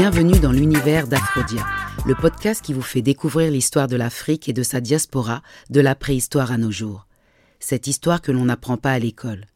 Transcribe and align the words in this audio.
Bienvenue 0.00 0.38
dans 0.38 0.52
l'univers 0.52 1.08
d'Aphrodia, 1.08 1.66
le 2.06 2.14
podcast 2.14 2.64
qui 2.64 2.72
vous 2.72 2.82
fait 2.82 3.02
découvrir 3.02 3.50
l'histoire 3.50 3.88
de 3.88 3.96
l'Afrique 3.96 4.48
et 4.48 4.52
de 4.52 4.62
sa 4.62 4.80
diaspora 4.80 5.42
de 5.70 5.80
la 5.80 5.96
préhistoire 5.96 6.52
à 6.52 6.56
nos 6.56 6.70
jours. 6.70 7.08
Cette 7.58 7.88
histoire 7.88 8.22
que 8.22 8.30
l'on 8.30 8.44
n'apprend 8.44 8.76
pas 8.76 8.92
à 8.92 9.00
l'école. 9.00 9.46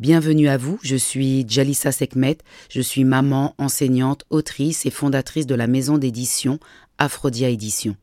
Bienvenue 0.00 0.48
à 0.48 0.56
vous, 0.56 0.80
je 0.82 0.96
suis 0.96 1.44
Jalissa 1.48 1.92
Sekmet, 1.92 2.38
je 2.68 2.80
suis 2.80 3.04
maman, 3.04 3.54
enseignante, 3.56 4.24
autrice 4.30 4.84
et 4.84 4.90
fondatrice 4.90 5.46
de 5.46 5.54
la 5.54 5.68
maison 5.68 5.96
d'édition 5.96 6.58
Aphrodia 6.98 7.48
Édition. 7.48 7.94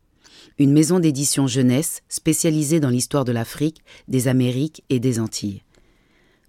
Une 0.59 0.71
maison 0.71 1.01
d'édition 1.01 1.45
jeunesse 1.45 2.03
spécialisée 2.07 2.79
dans 2.79 2.89
l'histoire 2.89 3.25
de 3.25 3.33
l'Afrique, 3.33 3.83
des 4.07 4.29
Amériques 4.29 4.85
et 4.89 5.01
des 5.01 5.19
Antilles. 5.19 5.63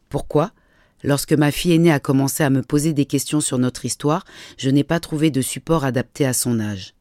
Pourquoi? 0.08 0.52
Lorsque 1.04 1.34
ma 1.34 1.52
fille 1.52 1.72
aînée 1.72 1.92
a 1.92 2.00
commencé 2.00 2.42
à 2.42 2.50
me 2.50 2.62
poser 2.62 2.94
des 2.94 3.04
questions 3.04 3.42
sur 3.42 3.58
notre 3.58 3.84
histoire, 3.84 4.24
je 4.56 4.70
n'ai 4.70 4.84
pas 4.84 5.00
trouvé 5.00 5.30
de 5.30 5.42
support 5.42 5.84
adapté 5.84 6.24
à 6.24 6.32
son 6.32 6.58
âge. 6.60 6.94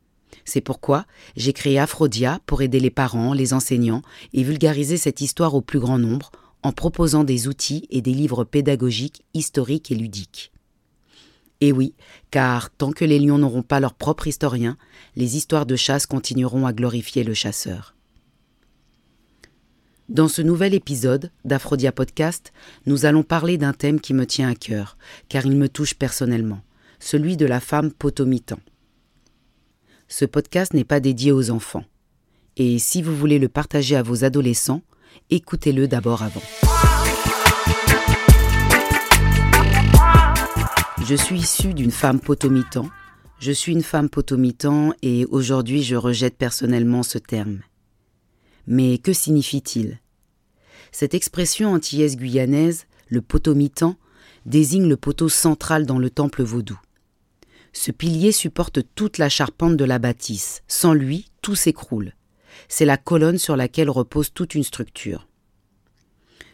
C'est 0.43 0.59
pourquoi 0.59 1.05
j'ai 1.37 1.53
créé 1.53 1.79
Aphrodia 1.79 2.41
pour 2.45 2.61
aider 2.61 2.81
les 2.81 2.89
parents, 2.89 3.33
les 3.33 3.53
enseignants 3.53 4.01
et 4.33 4.43
vulgariser 4.43 4.97
cette 4.97 5.21
histoire 5.21 5.55
au 5.55 5.61
plus 5.61 5.79
grand 5.79 5.99
nombre 5.99 6.31
en 6.63 6.73
proposant 6.73 7.23
des 7.23 7.47
outils 7.47 7.87
et 7.91 8.01
des 8.01 8.13
livres 8.13 8.43
pédagogiques, 8.43 9.23
historiques 9.33 9.89
et 9.89 9.95
ludiques. 9.95 10.51
Et 11.61 11.71
oui, 11.71 11.93
car 12.29 12.71
tant 12.71 12.91
que 12.91 13.05
les 13.05 13.19
lions 13.19 13.37
n'auront 13.37 13.63
pas 13.63 13.79
leur 13.79 13.93
propre 13.93 14.27
historien, 14.27 14.75
les 15.15 15.37
histoires 15.37 15.65
de 15.65 15.77
chasse 15.77 16.07
continueront 16.07 16.65
à 16.65 16.73
glorifier 16.73 17.23
le 17.23 17.33
chasseur. 17.33 17.95
Dans 20.13 20.27
ce 20.27 20.43
nouvel 20.43 20.75
épisode 20.75 21.31
d'Aphrodia 21.43 21.91
Podcast, 21.91 22.53
nous 22.85 23.07
allons 23.07 23.23
parler 23.23 23.57
d'un 23.57 23.73
thème 23.73 23.99
qui 23.99 24.13
me 24.13 24.27
tient 24.27 24.47
à 24.47 24.53
cœur, 24.53 24.95
car 25.27 25.43
il 25.47 25.57
me 25.57 25.67
touche 25.67 25.95
personnellement, 25.95 26.61
celui 26.99 27.35
de 27.35 27.47
la 27.47 27.59
femme 27.59 27.91
potomitan. 27.91 28.59
Ce 30.07 30.23
podcast 30.25 30.75
n'est 30.75 30.83
pas 30.83 30.99
dédié 30.99 31.31
aux 31.31 31.49
enfants, 31.49 31.83
et 32.57 32.77
si 32.77 33.01
vous 33.01 33.15
voulez 33.15 33.39
le 33.39 33.49
partager 33.49 33.95
à 33.95 34.03
vos 34.03 34.23
adolescents, 34.23 34.83
écoutez-le 35.31 35.87
d'abord 35.87 36.21
avant. 36.21 36.43
Je 41.03 41.15
suis 41.15 41.39
issue 41.39 41.73
d'une 41.73 41.89
femme 41.89 42.19
potomitan. 42.19 42.87
Je 43.39 43.51
suis 43.51 43.71
une 43.71 43.81
femme 43.81 44.09
potomitan 44.09 44.93
et 45.01 45.25
aujourd'hui 45.31 45.81
je 45.81 45.95
rejette 45.95 46.37
personnellement 46.37 47.01
ce 47.01 47.17
terme. 47.17 47.61
Mais 48.67 48.99
que 48.99 49.11
signifie-t-il? 49.11 50.02
Cette 50.93 51.13
expression 51.13 51.73
antillaise 51.73 52.15
guyanaise, 52.15 52.85
le 53.09 53.21
potomitan, 53.21 53.97
désigne 54.45 54.87
le 54.87 54.95
poteau 54.95 55.27
central 55.27 55.85
dans 55.85 55.99
le 55.99 56.09
temple 56.09 56.43
vaudou. 56.43 56.79
Ce 57.73 57.91
pilier 57.91 58.31
supporte 58.31 58.79
toute 58.95 59.17
la 59.17 59.27
charpente 59.27 59.75
de 59.75 59.83
la 59.83 59.99
bâtisse. 59.99 60.63
Sans 60.69 60.93
lui, 60.93 61.29
tout 61.41 61.55
s'écroule 61.55 62.13
c'est 62.67 62.85
la 62.85 62.97
colonne 62.97 63.37
sur 63.37 63.55
laquelle 63.55 63.89
repose 63.89 64.33
toute 64.33 64.55
une 64.55 64.63
structure. 64.63 65.27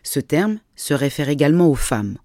Ce 0.04 0.20
terme 0.20 0.60
se 0.76 0.94
réfère 0.94 1.30
également 1.30 1.70
aux 1.70 1.76
femmes, 1.76 2.18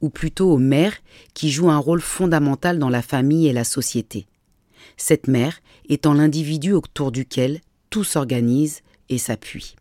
ou 0.00 0.10
plutôt 0.10 0.52
aux 0.52 0.58
mères 0.58 0.96
qui 1.34 1.50
jouent 1.50 1.70
un 1.70 1.78
rôle 1.78 2.00
fondamental 2.00 2.78
dans 2.78 2.88
la 2.88 3.02
famille 3.02 3.48
et 3.48 3.52
la 3.52 3.64
société. 3.64 4.26
Cette 4.96 5.28
mère 5.28 5.60
étant 5.88 6.14
l'individu 6.14 6.72
autour 6.72 7.12
duquel 7.12 7.60
tout 7.90 8.04
s'organise 8.04 8.80
et 9.08 9.18
s'appuie. 9.18 9.76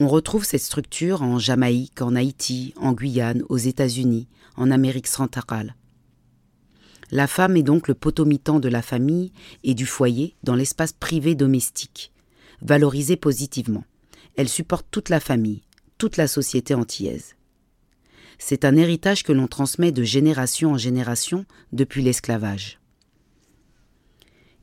On 0.00 0.06
retrouve 0.06 0.44
cette 0.44 0.62
structure 0.62 1.22
en 1.22 1.40
Jamaïque, 1.40 2.02
en 2.02 2.14
Haïti, 2.14 2.72
en 2.76 2.92
Guyane, 2.92 3.42
aux 3.48 3.56
États-Unis, 3.56 4.28
en 4.56 4.70
Amérique 4.70 5.08
centrale. 5.08 5.74
La 7.10 7.26
femme 7.26 7.56
est 7.56 7.62
donc 7.64 7.88
le 7.88 7.94
potomitan 7.94 8.60
de 8.60 8.68
la 8.68 8.82
famille 8.82 9.32
et 9.64 9.74
du 9.74 9.86
foyer 9.86 10.36
dans 10.44 10.54
l'espace 10.54 10.92
privé 10.92 11.34
domestique, 11.34 12.12
valorisée 12.60 13.16
positivement. 13.16 13.84
Elle 14.36 14.48
supporte 14.48 14.86
toute 14.90 15.08
la 15.08 15.18
famille, 15.18 15.62
toute 15.96 16.16
la 16.16 16.28
société 16.28 16.74
antillaise. 16.74 17.34
C'est 18.38 18.64
un 18.64 18.76
héritage 18.76 19.24
que 19.24 19.32
l'on 19.32 19.48
transmet 19.48 19.90
de 19.90 20.04
génération 20.04 20.72
en 20.72 20.78
génération 20.78 21.44
depuis 21.72 22.02
l'esclavage. 22.02 22.78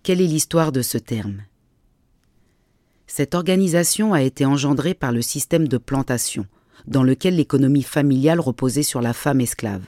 Quelle 0.01 0.22
est 0.22 0.28
l'histoire 0.28 0.72
de 0.72 0.81
ce 0.81 0.97
terme? 0.97 1.41
Cette 3.08 3.36
organisation 3.36 4.14
a 4.14 4.22
été 4.22 4.46
engendrée 4.46 4.94
par 4.94 5.12
le 5.12 5.22
système 5.22 5.68
de 5.68 5.78
plantation, 5.78 6.46
dans 6.88 7.04
lequel 7.04 7.36
l'économie 7.36 7.84
familiale 7.84 8.40
reposait 8.40 8.84
sur 8.84 9.02
la 9.02 9.14
femme 9.14 9.42
esclave, 9.42 9.86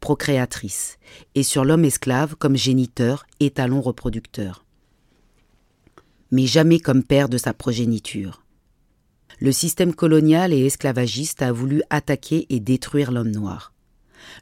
procréatrice, 0.00 0.98
et 1.34 1.42
sur 1.42 1.64
l'homme 1.64 1.84
esclave 1.84 2.36
comme 2.36 2.56
géniteur 2.56 3.26
et 3.40 3.50
talon 3.50 3.80
reproducteur 3.80 4.64
mais 6.30 6.46
jamais 6.46 6.78
comme 6.78 7.02
père 7.02 7.28
de 7.28 7.38
sa 7.38 7.52
progéniture. 7.52 8.42
Le 9.38 9.52
système 9.52 9.94
colonial 9.94 10.52
et 10.52 10.66
esclavagiste 10.66 11.42
a 11.42 11.52
voulu 11.52 11.82
attaquer 11.90 12.46
et 12.50 12.60
détruire 12.60 13.10
l'homme 13.10 13.30
noir. 13.30 13.72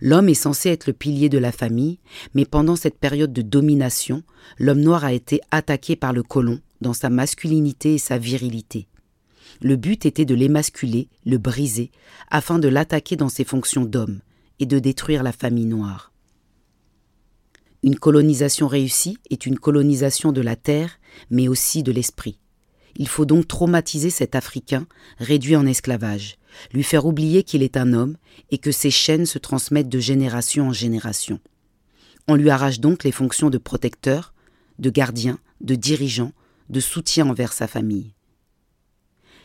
L'homme 0.00 0.28
est 0.28 0.34
censé 0.34 0.68
être 0.70 0.86
le 0.86 0.92
pilier 0.92 1.28
de 1.28 1.38
la 1.38 1.52
famille, 1.52 1.98
mais 2.34 2.44
pendant 2.44 2.76
cette 2.76 2.98
période 2.98 3.32
de 3.32 3.42
domination, 3.42 4.22
l'homme 4.58 4.80
noir 4.80 5.04
a 5.04 5.12
été 5.12 5.40
attaqué 5.50 5.96
par 5.96 6.12
le 6.12 6.22
colon 6.22 6.60
dans 6.80 6.92
sa 6.92 7.10
masculinité 7.10 7.94
et 7.94 7.98
sa 7.98 8.18
virilité. 8.18 8.86
Le 9.60 9.76
but 9.76 10.06
était 10.06 10.24
de 10.24 10.34
l'émasculer, 10.34 11.08
le 11.26 11.38
briser, 11.38 11.90
afin 12.30 12.58
de 12.58 12.68
l'attaquer 12.68 13.16
dans 13.16 13.28
ses 13.28 13.44
fonctions 13.44 13.84
d'homme 13.84 14.20
et 14.60 14.66
de 14.66 14.78
détruire 14.78 15.22
la 15.22 15.32
famille 15.32 15.66
noire. 15.66 16.12
Une 17.82 17.98
colonisation 17.98 18.66
réussie 18.66 19.18
est 19.30 19.46
une 19.46 19.58
colonisation 19.58 20.32
de 20.32 20.40
la 20.40 20.56
terre, 20.56 20.98
mais 21.30 21.48
aussi 21.48 21.82
de 21.82 21.92
l'esprit. 21.92 22.38
Il 22.96 23.08
faut 23.08 23.24
donc 23.24 23.46
traumatiser 23.46 24.10
cet 24.10 24.34
Africain, 24.34 24.86
réduit 25.18 25.54
en 25.54 25.66
esclavage, 25.66 26.37
lui 26.72 26.82
faire 26.82 27.06
oublier 27.06 27.42
qu'il 27.42 27.62
est 27.62 27.76
un 27.76 27.92
homme 27.92 28.16
et 28.50 28.58
que 28.58 28.72
ses 28.72 28.90
chaînes 28.90 29.26
se 29.26 29.38
transmettent 29.38 29.88
de 29.88 30.00
génération 30.00 30.68
en 30.68 30.72
génération. 30.72 31.40
On 32.26 32.34
lui 32.34 32.50
arrache 32.50 32.80
donc 32.80 33.04
les 33.04 33.12
fonctions 33.12 33.50
de 33.50 33.58
protecteur, 33.58 34.34
de 34.78 34.90
gardien, 34.90 35.38
de 35.60 35.74
dirigeant, 35.74 36.32
de 36.68 36.80
soutien 36.80 37.28
envers 37.28 37.52
sa 37.52 37.66
famille. 37.66 38.14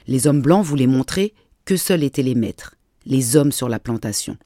Les 0.08 0.28
hommes 0.28 0.42
blancs 0.42 0.66
voulaient 0.66 0.88
montrer 0.88 1.34
que 1.66 1.78
seuls 1.78 2.04
étaient 2.04 2.24
les 2.24 2.36
maîtres, 2.36 2.76
les 3.06 3.36
hommes 3.36 3.52
sur 3.52 3.70
la 3.70 3.80
plantation. 3.80 4.38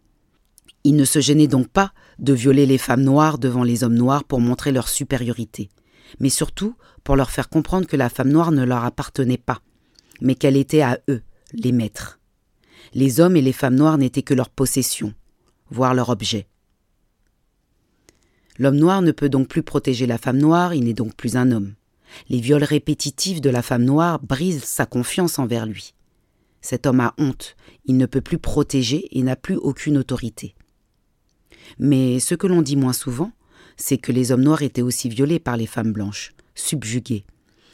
Ils 0.83 0.95
ne 0.95 1.05
se 1.05 1.19
gênaient 1.19 1.47
donc 1.47 1.67
pas 1.67 1.93
de 2.19 2.33
violer 2.33 2.65
les 2.65 2.77
femmes 2.77 3.03
noires 3.03 3.39
devant 3.39 3.63
les 3.63 3.83
hommes 3.83 3.95
noirs 3.95 4.23
pour 4.23 4.39
montrer 4.39 4.71
leur 4.71 4.87
supériorité, 4.87 5.69
mais 6.19 6.29
surtout 6.29 6.75
pour 7.03 7.15
leur 7.15 7.31
faire 7.31 7.49
comprendre 7.49 7.87
que 7.87 7.97
la 7.97 8.09
femme 8.09 8.29
noire 8.29 8.51
ne 8.51 8.63
leur 8.63 8.85
appartenait 8.85 9.37
pas, 9.37 9.61
mais 10.21 10.35
qu'elle 10.35 10.57
était 10.57 10.81
à 10.81 10.99
eux, 11.09 11.23
les 11.53 11.71
maîtres. 11.71 12.16
Les 12.93 13.19
hommes 13.19 13.35
et 13.35 13.41
les 13.41 13.53
femmes 13.53 13.75
noires 13.75 13.97
n'étaient 13.97 14.21
que 14.21 14.33
leur 14.33 14.49
possession, 14.49 15.13
voire 15.69 15.93
leur 15.93 16.09
objet. 16.09 16.47
L'homme 18.59 18.77
noir 18.77 19.01
ne 19.01 19.11
peut 19.11 19.29
donc 19.29 19.47
plus 19.47 19.63
protéger 19.63 20.07
la 20.07 20.17
femme 20.17 20.37
noire, 20.37 20.73
il 20.73 20.85
n'est 20.85 20.93
donc 20.93 21.15
plus 21.15 21.35
un 21.35 21.51
homme. 21.51 21.75
Les 22.29 22.39
viols 22.39 22.63
répétitifs 22.63 23.41
de 23.41 23.49
la 23.49 23.61
femme 23.61 23.83
noire 23.83 24.19
brisent 24.19 24.63
sa 24.63 24.85
confiance 24.85 25.37
envers 25.37 25.65
lui. 25.65 25.93
Cet 26.61 26.85
homme 26.85 27.01
a 27.01 27.13
honte, 27.17 27.55
il 27.85 27.97
ne 27.97 28.05
peut 28.05 28.21
plus 28.21 28.39
protéger 28.39 29.07
et 29.11 29.21
n'a 29.21 29.35
plus 29.35 29.55
aucune 29.55 29.97
autorité. 29.97 30.55
Mais 31.79 32.19
ce 32.19 32.35
que 32.35 32.47
l'on 32.47 32.61
dit 32.61 32.75
moins 32.75 32.93
souvent, 32.93 33.31
c'est 33.75 33.97
que 33.97 34.11
les 34.11 34.31
hommes 34.31 34.41
noirs 34.41 34.63
étaient 34.63 34.81
aussi 34.81 35.07
violés 35.07 35.39
par 35.39 35.57
les 35.57 35.67
femmes 35.67 35.93
blanches, 35.93 36.33
subjugués, 36.55 37.25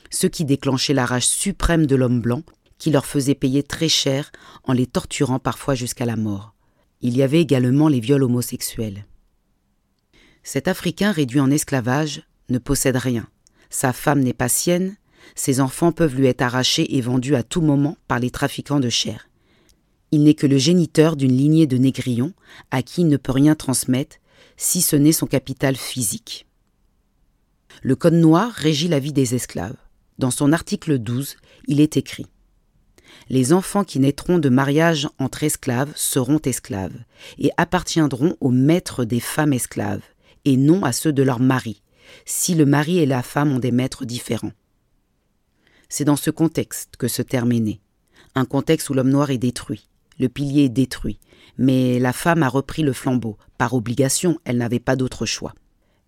ce 0.10 0.28
qui 0.28 0.44
déclenchait 0.44 0.94
la 0.94 1.06
rage 1.06 1.28
suprême 1.28 1.86
de 1.86 1.96
l'homme 1.96 2.20
blanc, 2.20 2.44
qui 2.84 2.92
leur 2.92 3.06
faisait 3.06 3.34
payer 3.34 3.64
très 3.64 3.88
cher 3.88 4.30
en 4.66 4.74
les 4.74 4.88
torturant 4.88 5.40
parfois 5.40 5.74
jusqu'à 5.74 6.06
la 6.06 6.18
mort. 6.18 6.54
Il 7.00 7.16
y 7.16 7.24
avait 7.24 7.40
également 7.40 7.88
les 7.88 8.02
viols 8.02 8.24
homosexuels. 8.24 9.06
Cet 10.44 10.68
Africain 10.68 11.14
réduit 11.14 11.40
en 11.40 11.50
esclavage 11.50 12.24
ne 12.50 12.58
possède 12.58 12.98
rien. 12.98 13.26
Sa 13.70 13.94
femme 13.94 14.20
n'est 14.20 14.34
pas 14.34 14.50
sienne, 14.50 14.98
ses 15.34 15.62
enfants 15.62 15.94
peuvent 15.94 16.18
lui 16.18 16.28
être 16.28 16.42
arrachés 16.42 16.98
et 16.98 17.00
vendus 17.00 17.38
à 17.38 17.44
tout 17.44 17.62
moment 17.62 17.96
par 18.10 18.20
les 18.20 18.32
trafiquants 18.32 18.82
de 18.82 18.90
chair. 18.90 19.30
Il 20.12 20.24
n'est 20.24 20.34
que 20.34 20.46
le 20.46 20.58
géniteur 20.58 21.16
d'une 21.16 21.38
lignée 21.38 21.68
de 21.68 21.78
négrillons 21.78 22.34
à 22.70 22.84
qui 22.84 23.04
il 23.04 23.08
ne 23.08 23.16
peut 23.16 23.32
rien 23.32 23.56
transmettre, 23.56 24.18
si 24.58 24.82
ce 24.82 24.98
n'est 24.98 25.14
son 25.14 25.26
capital 25.26 25.78
physique. 25.78 26.48
Le 27.82 27.96
Code 27.96 28.16
noir 28.16 28.52
régit 28.52 28.90
la 28.90 29.00
vie 29.00 29.14
des 29.14 29.36
esclaves. 29.36 29.78
Dans 30.20 30.32
son 30.32 30.52
article 30.52 31.00
12, 31.00 31.38
il 31.68 31.80
est 31.80 31.96
écrit 31.96 32.28
Les 33.30 33.54
enfants 33.54 33.84
qui 33.84 34.00
naîtront 34.00 34.40
de 34.40 34.50
mariage 34.50 35.08
entre 35.20 35.44
esclaves 35.44 35.94
seront 35.96 36.40
esclaves 36.46 36.98
et 37.38 37.52
appartiendront 37.58 38.36
aux 38.42 38.52
maîtres 38.52 39.06
des 39.06 39.20
femmes 39.20 39.54
esclaves, 39.54 40.04
et 40.46 40.58
non 40.58 40.84
à 40.84 40.92
ceux 40.92 41.14
de 41.14 41.24
leurs 41.24 41.40
maris, 41.40 41.82
si 42.26 42.54
le 42.54 42.66
mari 42.66 43.00
et 43.00 43.06
la 43.06 43.24
femme 43.24 43.54
ont 43.54 43.60
des 43.60 43.72
maîtres 43.72 44.06
différents. 44.06 44.52
C'est 45.90 46.06
dans 46.06 46.16
ce 46.16 46.32
contexte 46.32 46.98
que 46.98 47.08
ce 47.08 47.22
terme 47.22 47.52
est 47.54 47.60
né, 47.60 47.82
un 48.36 48.46
contexte 48.46 48.90
où 48.90 48.94
l'homme 48.94 49.10
noir 49.10 49.30
est 49.30 49.38
détruit, 49.38 49.90
le 50.20 50.30
pilier 50.30 50.66
est 50.66 50.70
détruit, 50.70 51.20
mais 51.58 52.00
la 52.00 52.14
femme 52.14 52.44
a 52.44 52.50
repris 52.50 52.84
le 52.84 52.94
flambeau. 52.94 53.38
Par 53.58 53.74
obligation, 53.74 54.40
elle 54.46 54.58
n'avait 54.58 54.80
pas 54.80 54.96
d'autre 54.96 55.26
choix. 55.26 55.54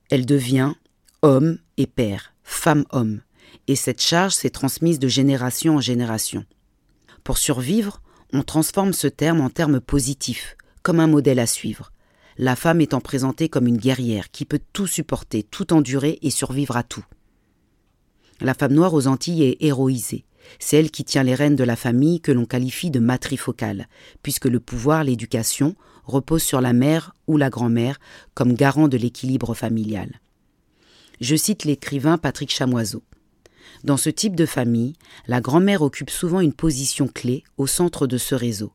Elle 0.10 0.26
devient 0.26 0.74
homme 1.22 1.58
et 1.78 1.88
père, 1.88 2.34
femme-homme, 2.44 3.22
et 3.68 3.76
cette 3.76 4.02
charge 4.02 4.34
s'est 4.34 4.50
transmise 4.50 5.00
de 5.00 5.08
génération 5.08 5.78
en 5.78 5.82
génération. 5.82 6.46
Pour 7.26 7.40
survivre, 7.40 8.04
on 8.34 8.44
transforme 8.44 8.94
ce 8.94 9.08
terme 9.08 9.42
en 9.42 9.50
terme 9.50 9.82
positif, 9.82 10.56
comme 10.84 11.00
un 11.00 11.08
modèle 11.08 11.40
à 11.40 11.48
suivre. 11.48 11.92
La 12.38 12.56
femme 12.56 12.82
étant 12.82 13.02
présentée 13.02 13.50
comme 13.50 13.66
une 13.66 13.80
guerrière 13.80 14.30
qui 14.30 14.46
peut 14.46 14.62
tout 14.74 14.86
supporter, 14.86 15.42
tout 15.42 15.74
endurer 15.74 16.20
et 16.22 16.30
survivre 16.30 16.78
à 16.78 16.84
tout. 16.84 17.04
La 18.42 18.54
femme 18.54 18.74
noire 18.74 18.94
aux 18.94 19.08
Antilles 19.08 19.42
est 19.42 19.58
héroïsée. 19.60 20.24
C'est 20.60 20.78
elle 20.78 20.92
qui 20.92 21.04
tient 21.04 21.24
les 21.24 21.34
rênes 21.34 21.56
de 21.56 21.64
la 21.64 21.76
famille 21.76 22.22
que 22.22 22.32
l'on 22.32 22.46
qualifie 22.46 22.92
de 22.92 23.00
matrifocale, 23.00 23.88
puisque 24.22 24.46
le 24.46 24.60
pouvoir, 24.60 25.04
l'éducation, 25.04 25.76
repose 26.04 26.44
sur 26.44 26.62
la 26.62 26.74
mère 26.74 27.16
ou 27.26 27.38
la 27.38 27.50
grand-mère 27.50 27.98
comme 28.36 28.54
garant 28.54 28.88
de 28.88 28.98
l'équilibre 28.98 29.56
familial. 29.56 30.22
Je 31.22 31.36
cite 31.36 31.64
l'écrivain 31.64 32.20
Patrick 32.20 32.52
Chamoiseau. 32.52 33.02
Dans 33.84 33.98
ce 33.98 34.10
type 34.10 34.36
de 34.36 34.46
famille, 34.46 34.94
la 35.28 35.42
grand-mère 35.42 35.82
occupe 35.82 36.10
souvent 36.10 36.40
une 36.40 36.54
position 36.54 37.08
clé 37.08 37.44
au 37.58 37.68
centre 37.68 38.08
de 38.08 38.18
ce 38.18 38.36
réseau. 38.36 38.72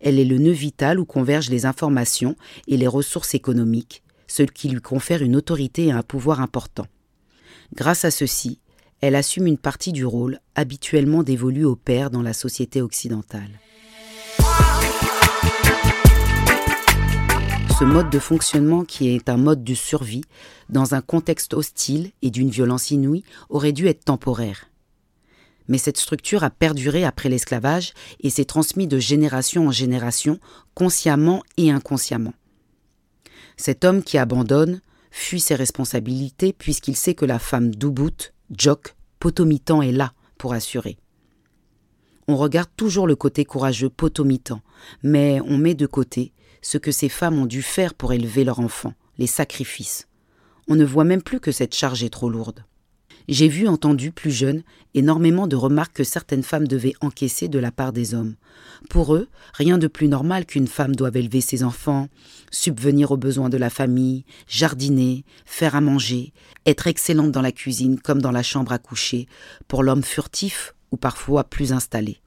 Elle 0.00 0.18
est 0.18 0.24
le 0.24 0.38
nœud 0.38 0.52
vital 0.52 0.98
où 0.98 1.04
convergent 1.04 1.50
les 1.50 1.66
informations 1.66 2.36
et 2.66 2.76
les 2.76 2.86
ressources 2.86 3.34
économiques, 3.34 4.02
ce 4.26 4.42
qui 4.42 4.68
lui 4.68 4.80
confère 4.80 5.22
une 5.22 5.36
autorité 5.36 5.86
et 5.86 5.92
un 5.92 6.02
pouvoir 6.02 6.40
important. 6.40 6.86
Grâce 7.74 8.04
à 8.04 8.10
ceci, 8.10 8.60
elle 9.00 9.14
assume 9.14 9.46
une 9.46 9.58
partie 9.58 9.92
du 9.92 10.06
rôle 10.06 10.40
habituellement 10.54 11.22
dévolu 11.22 11.64
au 11.64 11.76
père 11.76 12.10
dans 12.10 12.22
la 12.22 12.32
société 12.32 12.80
occidentale. 12.80 13.60
Ce 17.78 17.84
mode 17.84 18.08
de 18.08 18.18
fonctionnement, 18.18 18.86
qui 18.86 19.08
est 19.08 19.28
un 19.28 19.36
mode 19.36 19.62
de 19.62 19.74
survie, 19.74 20.24
dans 20.70 20.94
un 20.94 21.02
contexte 21.02 21.52
hostile 21.52 22.10
et 22.22 22.30
d'une 22.30 22.48
violence 22.48 22.90
inouïe, 22.90 23.22
aurait 23.50 23.74
dû 23.74 23.86
être 23.86 24.02
temporaire. 24.02 24.70
Mais 25.68 25.76
cette 25.76 25.98
structure 25.98 26.42
a 26.42 26.48
perduré 26.48 27.04
après 27.04 27.28
l'esclavage 27.28 27.92
et 28.20 28.30
s'est 28.30 28.46
transmise 28.46 28.88
de 28.88 28.98
génération 28.98 29.68
en 29.68 29.72
génération, 29.72 30.38
consciemment 30.72 31.42
et 31.58 31.70
inconsciemment. 31.70 32.32
Cet 33.58 33.84
homme 33.84 34.02
qui 34.02 34.16
abandonne 34.16 34.80
fuit 35.10 35.40
ses 35.40 35.54
responsabilités 35.54 36.54
puisqu'il 36.54 36.96
sait 36.96 37.14
que 37.14 37.26
la 37.26 37.38
femme 37.38 37.74
d'Ubud, 37.74 38.32
Jock, 38.56 38.96
potomitan 39.18 39.82
est 39.82 39.92
là 39.92 40.14
pour 40.38 40.54
assurer. 40.54 40.96
On 42.26 42.36
regarde 42.36 42.70
toujours 42.74 43.06
le 43.06 43.16
côté 43.16 43.44
courageux 43.44 43.90
potomitan, 43.90 44.62
mais 45.02 45.42
on 45.44 45.58
met 45.58 45.74
de 45.74 45.86
côté 45.86 46.32
ce 46.66 46.78
que 46.78 46.90
ces 46.90 47.08
femmes 47.08 47.38
ont 47.38 47.46
dû 47.46 47.62
faire 47.62 47.94
pour 47.94 48.12
élever 48.12 48.42
leur 48.42 48.58
enfant, 48.58 48.92
les 49.18 49.28
sacrifices. 49.28 50.08
On 50.66 50.74
ne 50.74 50.84
voit 50.84 51.04
même 51.04 51.22
plus 51.22 51.38
que 51.38 51.52
cette 51.52 51.76
charge 51.76 52.02
est 52.02 52.10
trop 52.10 52.28
lourde. 52.28 52.64
J'ai 53.28 53.46
vu, 53.46 53.68
entendu, 53.68 54.10
plus 54.10 54.32
jeune, 54.32 54.64
énormément 54.92 55.46
de 55.46 55.54
remarques 55.54 55.94
que 55.94 56.02
certaines 56.02 56.42
femmes 56.42 56.66
devaient 56.66 56.94
encaisser 57.00 57.46
de 57.46 57.60
la 57.60 57.70
part 57.70 57.92
des 57.92 58.14
hommes. 58.14 58.34
Pour 58.90 59.14
eux, 59.14 59.28
rien 59.54 59.78
de 59.78 59.86
plus 59.86 60.08
normal 60.08 60.44
qu'une 60.44 60.66
femme 60.66 60.96
doive 60.96 61.16
élever 61.16 61.40
ses 61.40 61.62
enfants, 61.62 62.08
subvenir 62.50 63.12
aux 63.12 63.16
besoins 63.16 63.48
de 63.48 63.58
la 63.58 63.70
famille, 63.70 64.24
jardiner, 64.48 65.24
faire 65.44 65.76
à 65.76 65.80
manger, 65.80 66.32
être 66.66 66.88
excellente 66.88 67.30
dans 67.30 67.42
la 67.42 67.52
cuisine 67.52 68.00
comme 68.00 68.20
dans 68.20 68.32
la 68.32 68.42
chambre 68.42 68.72
à 68.72 68.78
coucher, 68.78 69.28
pour 69.68 69.84
l'homme 69.84 70.02
furtif 70.02 70.74
ou 70.90 70.96
parfois 70.96 71.44
plus 71.44 71.72
installé. 71.72 72.20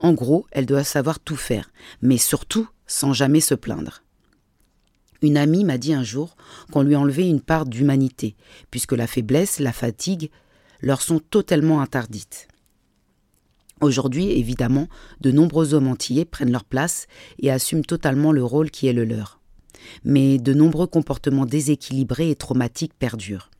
En 0.00 0.12
gros, 0.12 0.46
elle 0.52 0.66
doit 0.66 0.84
savoir 0.84 1.18
tout 1.18 1.36
faire, 1.36 1.70
mais 2.02 2.18
surtout 2.18 2.68
sans 2.86 3.12
jamais 3.12 3.40
se 3.40 3.54
plaindre. 3.54 4.02
Une 5.22 5.36
amie 5.36 5.64
m'a 5.64 5.78
dit 5.78 5.92
un 5.92 6.04
jour 6.04 6.36
qu'on 6.70 6.82
lui 6.82 6.94
enlevait 6.94 7.28
une 7.28 7.40
part 7.40 7.66
d'humanité, 7.66 8.36
puisque 8.70 8.92
la 8.92 9.08
faiblesse, 9.08 9.58
la 9.58 9.72
fatigue 9.72 10.30
leur 10.80 11.02
sont 11.02 11.18
totalement 11.18 11.80
interdites. 11.80 12.46
Aujourd'hui, 13.80 14.30
évidemment, 14.30 14.88
de 15.20 15.30
nombreux 15.30 15.74
hommes 15.74 15.88
antillais 15.88 16.24
prennent 16.24 16.52
leur 16.52 16.64
place 16.64 17.06
et 17.40 17.50
assument 17.50 17.84
totalement 17.84 18.32
le 18.32 18.44
rôle 18.44 18.70
qui 18.70 18.86
est 18.86 18.92
le 18.92 19.04
leur. 19.04 19.40
Mais 20.04 20.38
de 20.38 20.52
nombreux 20.52 20.86
comportements 20.86 21.46
déséquilibrés 21.46 22.30
et 22.30 22.36
traumatiques 22.36 22.94
perdurent. 22.94 23.50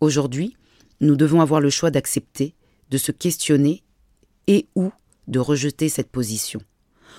Aujourd'hui, 0.00 0.56
nous 1.00 1.16
devons 1.16 1.40
avoir 1.40 1.60
le 1.60 1.70
choix 1.70 1.90
d'accepter, 1.90 2.54
de 2.90 2.98
se 2.98 3.12
questionner 3.12 3.82
et 4.46 4.68
ou 4.74 4.92
de 5.28 5.38
rejeter 5.38 5.88
cette 5.88 6.10
position. 6.10 6.60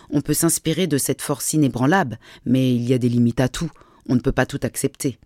On 0.10 0.22
peut 0.22 0.33
s'inspirer 0.33 0.88
de 0.88 0.98
cette 0.98 1.22
force 1.22 1.54
inébranlable, 1.54 2.19
mais 2.45 2.75
il 2.75 2.88
y 2.88 2.94
a 2.94 2.98
des 2.98 3.10
limites 3.10 3.39
à 3.39 3.50
tout, 3.50 3.72
on 4.07 4.16
ne 4.16 4.19
peut 4.19 4.31
pas 4.31 4.45
tout 4.45 4.60
accepter. 4.63 5.18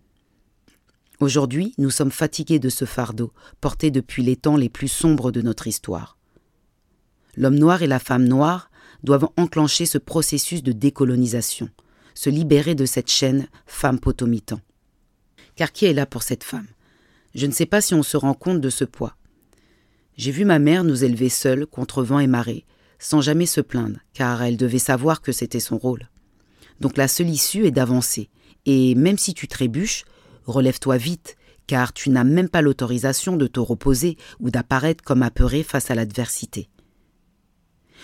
Aujourd'hui, 1.19 1.73
nous 1.77 1.89
sommes 1.89 2.11
fatigués 2.11 2.59
de 2.59 2.69
ce 2.69 2.85
fardeau, 2.85 3.33
porté 3.59 3.91
depuis 3.91 4.23
les 4.23 4.37
temps 4.37 4.55
les 4.55 4.69
plus 4.69 4.87
sombres 4.87 5.31
de 5.31 5.41
notre 5.41 5.67
histoire. 5.67 6.17
L'homme 7.35 7.59
noir 7.59 7.81
et 7.81 7.87
la 7.87 7.99
femme 7.99 8.25
noire 8.25 8.71
doivent 9.03 9.29
enclencher 9.35 9.85
ce 9.85 9.97
processus 9.97 10.63
de 10.63 10.71
décolonisation, 10.71 11.69
se 12.13 12.29
libérer 12.29 12.75
de 12.75 12.85
cette 12.85 13.09
chaîne 13.09 13.47
femme 13.65 13.99
potomitan. 13.99 14.61
Car 15.55 15.73
qui 15.73 15.85
est 15.85 15.93
là 15.93 16.05
pour 16.05 16.23
cette 16.23 16.43
femme? 16.45 16.67
Je 17.35 17.45
ne 17.45 17.51
sais 17.51 17.65
pas 17.65 17.81
si 17.81 17.93
on 17.93 18.03
se 18.03 18.17
rend 18.17 18.33
compte 18.33 18.61
de 18.61 18.69
ce 18.69 18.85
poids. 18.85 19.15
J'ai 20.19 20.31
vu 20.31 20.43
ma 20.43 20.59
mère 20.59 20.83
nous 20.83 21.05
élever 21.05 21.29
seuls 21.29 21.65
contre 21.65 22.03
vent 22.03 22.19
et 22.19 22.27
marée, 22.27 22.65
sans 22.99 23.21
jamais 23.21 23.45
se 23.45 23.61
plaindre, 23.61 24.01
car 24.11 24.43
elle 24.43 24.57
devait 24.57 24.77
savoir 24.77 25.21
que 25.21 25.31
c'était 25.31 25.61
son 25.61 25.77
rôle. 25.77 26.09
Donc 26.81 26.97
la 26.97 27.07
seule 27.07 27.29
issue 27.29 27.65
est 27.65 27.71
d'avancer, 27.71 28.29
et 28.65 28.95
même 28.95 29.17
si 29.17 29.33
tu 29.33 29.47
trébuches, 29.47 30.03
relève-toi 30.45 30.97
vite, 30.97 31.37
car 31.67 31.93
tu 31.93 32.09
n'as 32.09 32.25
même 32.25 32.49
pas 32.49 32.61
l'autorisation 32.61 33.37
de 33.37 33.47
te 33.47 33.61
reposer 33.61 34.17
ou 34.41 34.51
d'apparaître 34.51 35.05
comme 35.05 35.23
apeuré 35.23 35.63
face 35.63 35.89
à 35.89 35.95
l'adversité. 35.95 36.67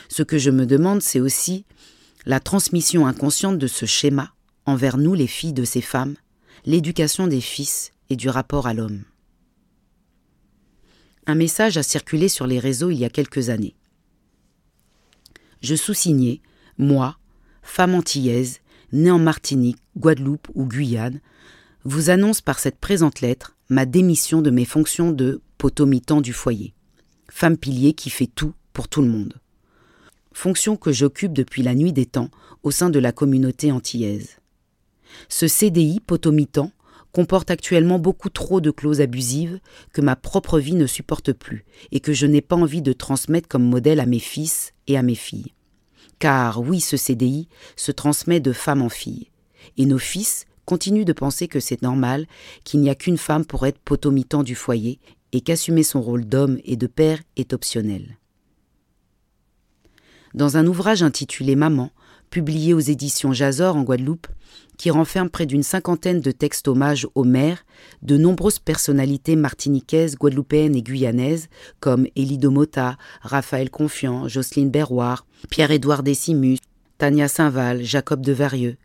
Ce 0.07 0.23
que 0.23 0.37
je 0.37 0.51
me 0.51 0.65
demande, 0.65 1.01
c'est 1.01 1.19
aussi 1.19 1.65
la 2.25 2.39
transmission 2.39 3.07
inconsciente 3.07 3.59
de 3.59 3.67
ce 3.67 3.85
schéma 3.85 4.31
envers 4.65 4.97
nous 4.97 5.15
les 5.15 5.27
filles 5.27 5.51
de 5.51 5.65
ces 5.65 5.81
femmes, 5.81 6.15
l'éducation 6.65 7.27
des 7.27 7.41
fils 7.41 7.91
et 8.09 8.15
du 8.15 8.29
rapport 8.29 8.67
à 8.67 8.73
l'homme. 8.73 9.03
Un 11.27 11.35
message 11.35 11.77
a 11.77 11.83
circulé 11.83 12.29
sur 12.29 12.47
les 12.47 12.59
réseaux 12.59 12.91
il 12.91 12.97
y 12.97 13.05
a 13.05 13.09
quelques 13.09 13.49
années 13.49 13.75
je 15.65 15.75
sous-signais, 15.75 16.41
moi, 16.77 17.17
femme 17.63 17.95
antillaise, 17.95 18.61
née 18.91 19.11
en 19.11 19.19
Martinique, 19.19 19.79
Guadeloupe 19.97 20.47
ou 20.53 20.65
Guyane, 20.65 21.19
vous 21.83 22.09
annonce 22.09 22.41
par 22.41 22.59
cette 22.59 22.79
présente 22.79 23.21
lettre 23.21 23.55
ma 23.69 23.85
démission 23.85 24.41
de 24.41 24.51
mes 24.51 24.65
fonctions 24.65 25.11
de 25.11 25.41
potomitan 25.57 26.21
du 26.21 26.33
foyer, 26.33 26.73
femme 27.29 27.57
pilier 27.57 27.93
qui 27.93 28.09
fait 28.09 28.27
tout 28.27 28.53
pour 28.73 28.87
tout 28.87 29.01
le 29.01 29.07
monde. 29.07 29.33
Fonction 30.33 30.77
que 30.77 30.91
j'occupe 30.91 31.33
depuis 31.33 31.63
la 31.63 31.75
nuit 31.75 31.93
des 31.93 32.05
temps 32.05 32.29
au 32.63 32.71
sein 32.71 32.89
de 32.89 32.99
la 32.99 33.11
communauté 33.11 33.71
antillaise. 33.71 34.37
Ce 35.29 35.47
CDI 35.47 35.99
potomitan 35.99 36.71
comporte 37.15 37.49
actuellement 37.49 37.97
beaucoup 37.97 38.27
trop 38.27 38.59
de 38.59 38.71
clauses 38.71 38.99
abusives 38.99 39.61
que 39.93 40.01
ma 40.01 40.17
propre 40.17 40.59
vie 40.59 40.75
ne 40.75 40.85
supporte 40.85 41.31
plus 41.31 41.63
et 41.93 42.01
que 42.01 42.11
je 42.11 42.25
n'ai 42.25 42.41
pas 42.41 42.57
envie 42.57 42.81
de 42.81 42.91
transmettre 42.91 43.47
comme 43.47 43.63
modèle 43.63 44.01
à 44.01 44.05
mes 44.05 44.19
fils 44.19 44.73
et 44.87 44.97
à 44.97 45.01
mes 45.01 45.15
filles. 45.15 45.53
Car 46.19 46.59
oui, 46.59 46.81
ce 46.81 46.97
CDI 46.97 47.47
se 47.77 47.93
transmet 47.93 48.41
de 48.41 48.51
femme 48.51 48.81
en 48.81 48.89
fille. 48.89 49.29
Et 49.77 49.85
nos 49.85 49.97
fils 49.97 50.45
continuent 50.65 51.05
de 51.05 51.13
penser 51.13 51.47
que 51.47 51.61
c'est 51.61 51.81
normal, 51.81 52.27
qu'il 52.65 52.81
n'y 52.81 52.89
a 52.89 52.95
qu'une 52.95 53.17
femme 53.17 53.45
pour 53.45 53.65
être 53.65 53.79
potomitan 53.79 54.43
du 54.43 54.53
foyer 54.53 54.99
et 55.31 55.39
qu'assumer 55.39 55.83
son 55.83 56.01
rôle 56.01 56.25
d'homme 56.25 56.59
et 56.65 56.75
de 56.75 56.87
père 56.87 57.19
est 57.37 57.53
optionnel. 57.53 58.17
Dans 60.33 60.57
un 60.57 60.67
ouvrage 60.67 61.01
intitulé 61.01 61.55
Maman, 61.55 61.91
publié 62.35 62.73
aux 62.73 62.81
éditions 62.81 63.31
Jazor 63.31 63.77
en 63.77 63.83
Guadeloupe, 63.83 64.27
qui 64.77 64.91
renferme 64.91 65.29
près 65.29 65.45
d'une 65.45 65.63
cinquantaine 65.63 66.19
de 66.19 66.31
textes 66.31 66.67
hommages 66.67 67.07
aux 67.15 67.23
mères, 67.23 67.65
de 68.01 68.17
nombreuses 68.17 68.59
personnalités 68.59 69.37
martiniquaises, 69.37 70.17
guadeloupéennes 70.17 70.75
et 70.75 70.81
guyanaises, 70.81 71.47
comme 71.79 72.07
Élie 72.17 72.37
Domota, 72.37 72.97
Raphaël 73.21 73.69
Confiant, 73.69 74.27
Jocelyne 74.27 74.69
Berroir, 74.69 75.25
Pierre-Édouard 75.49 76.03
Décimus, 76.03 76.57
Tania 76.97 77.29
Saint-Val, 77.29 77.85
Jacob 77.85 78.19
de 78.19 78.33
Varieux. 78.33 78.75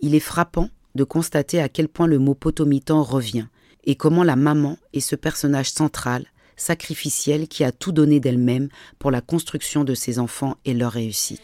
Il 0.00 0.14
est 0.14 0.20
frappant 0.20 0.68
de 0.94 1.04
constater 1.04 1.62
à 1.62 1.70
quel 1.70 1.88
point 1.88 2.06
le 2.06 2.18
mot 2.18 2.34
potomitan 2.34 3.02
revient, 3.02 3.46
et 3.84 3.94
comment 3.94 4.22
la 4.22 4.36
maman 4.36 4.76
est 4.92 5.00
ce 5.00 5.16
personnage 5.16 5.70
central, 5.70 6.26
sacrificiel 6.58 7.48
qui 7.48 7.64
a 7.64 7.72
tout 7.72 7.92
donné 7.92 8.20
d'elle-même 8.20 8.68
pour 8.98 9.10
la 9.10 9.22
construction 9.22 9.82
de 9.82 9.94
ses 9.94 10.18
enfants 10.18 10.58
et 10.66 10.74
leur 10.74 10.92
réussite. 10.92 11.40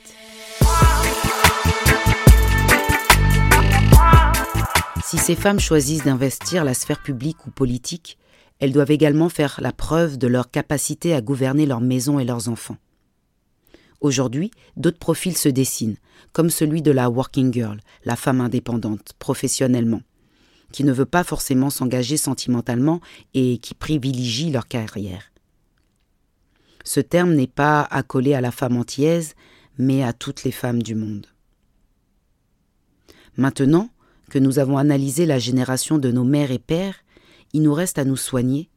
Si 5.11 5.17
ces 5.17 5.37
femmes 5.37 5.59
choisissent 5.59 6.05
d'investir 6.05 6.65
la 6.65 6.75
sphère 6.75 7.03
publique 7.03 7.47
ou 7.47 7.51
politique, 7.51 8.19
elles 8.59 8.73
doivent 8.73 8.91
également 8.91 9.31
faire 9.31 9.59
la 9.63 9.73
preuve 9.73 10.19
de 10.19 10.27
leur 10.27 10.51
capacité 10.51 11.15
à 11.15 11.23
gouverner 11.23 11.65
leur 11.65 11.81
maison 11.81 12.19
et 12.19 12.27
leurs 12.27 12.51
enfants. 12.51 12.77
Aujourd'hui, 14.03 14.51
d'autres 14.77 14.99
profils 14.99 15.39
se 15.39 15.49
dessinent, 15.49 15.97
comme 16.35 16.51
celui 16.51 16.83
de 16.83 16.91
la 16.91 17.09
working 17.09 17.51
girl, 17.51 17.81
la 18.05 18.17
femme 18.17 18.43
indépendante, 18.43 19.15
professionnellement. 19.19 20.03
qui 20.73 20.85
ne 20.85 20.93
veut 20.93 21.07
pas 21.07 21.25
forcément 21.25 21.71
s'engager 21.71 22.19
sentimentalement 22.19 23.01
et 23.33 23.57
qui 23.57 23.73
privilégie 23.73 24.51
leur 24.51 24.69
carrière. 24.69 25.33
Ce 26.85 27.01
terme 27.01 27.33
n'est 27.33 27.47
pas 27.47 27.81
accolé 27.91 28.35
à 28.35 28.43
la 28.43 28.51
femme 28.51 28.77
antillaise, 28.77 29.35
mais 29.79 30.05
à 30.05 30.13
toutes 30.13 30.45
les 30.45 30.53
femmes 30.53 30.83
du 30.83 30.95
monde. 30.95 31.27
Maintenant 33.39 33.89
que 34.29 34.39
nous 34.39 34.59
avons 34.59 34.79
analysé 34.79 35.27
la 35.27 35.39
génération 35.39 35.99
de 35.99 36.11
nos 36.11 36.25
mères 36.25 36.51
et 36.51 36.59
pères, 36.59 36.97
il 37.53 37.63
nous 37.63 37.75
reste 37.75 37.99
à 37.99 38.05
nous 38.05 38.17
soigner, 38.17 38.69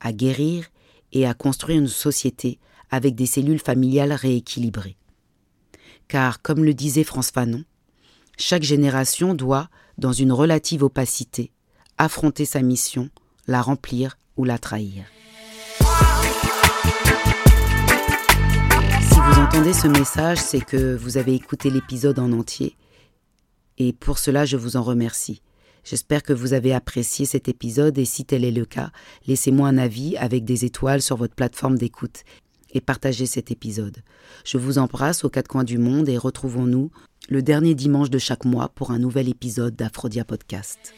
à 0.00 0.12
guérir 0.12 0.66
et 1.12 1.26
à 1.26 1.34
construire 1.34 1.78
une 1.78 1.88
société 1.88 2.58
avec 2.90 3.14
des 3.14 3.26
cellules 3.26 3.58
familiales 3.58 4.12
rééquilibrées. 4.12 4.96
Car, 6.08 6.42
comme 6.42 6.64
le 6.64 6.74
disait 6.74 7.04
France 7.04 7.30
Fanon, 7.30 7.64
chaque 8.38 8.62
génération 8.62 9.34
doit, 9.34 9.68
dans 9.98 10.12
une 10.12 10.32
relative 10.32 10.82
opacité, 10.82 11.52
affronter 11.98 12.44
sa 12.44 12.62
mission, 12.62 13.08
la 13.46 13.62
remplir 13.62 14.18
ou 14.36 14.44
la 14.44 14.58
trahir. 14.58 15.04
Si 19.00 19.20
vous 19.20 19.40
entendez 19.40 19.72
ce 19.72 19.86
message, 19.88 20.38
c'est 20.38 20.64
que 20.64 20.94
vous 20.96 21.16
avez 21.16 21.34
écouté 21.34 21.70
l'épisode 21.70 22.18
en 22.18 22.32
entier, 22.32 22.76
et 23.78 23.92
pour 23.92 24.18
cela 24.18 24.44
je 24.44 24.56
vous 24.56 24.76
en 24.76 24.82
remercie. 24.82 25.42
J'espère 25.84 26.22
que 26.22 26.32
vous 26.32 26.52
avez 26.52 26.72
apprécié 26.72 27.26
cet 27.26 27.48
épisode 27.48 27.98
et 27.98 28.04
si 28.04 28.24
tel 28.24 28.44
est 28.44 28.52
le 28.52 28.64
cas, 28.64 28.90
laissez-moi 29.26 29.68
un 29.68 29.78
avis 29.78 30.16
avec 30.16 30.44
des 30.44 30.64
étoiles 30.64 31.02
sur 31.02 31.16
votre 31.16 31.34
plateforme 31.34 31.76
d'écoute 31.76 32.22
et 32.72 32.80
partagez 32.80 33.26
cet 33.26 33.50
épisode. 33.50 33.98
Je 34.44 34.58
vous 34.58 34.78
embrasse 34.78 35.24
aux 35.24 35.30
quatre 35.30 35.48
coins 35.48 35.64
du 35.64 35.78
monde 35.78 36.08
et 36.08 36.18
retrouvons-nous 36.18 36.90
le 37.28 37.42
dernier 37.42 37.74
dimanche 37.74 38.10
de 38.10 38.18
chaque 38.18 38.44
mois 38.44 38.68
pour 38.68 38.90
un 38.90 38.98
nouvel 38.98 39.28
épisode 39.28 39.76
d'Aphrodia 39.76 40.24
Podcast. 40.24 40.94